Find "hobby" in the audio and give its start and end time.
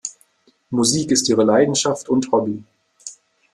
2.31-2.63